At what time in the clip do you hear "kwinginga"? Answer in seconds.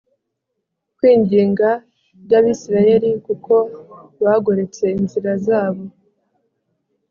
0.97-1.69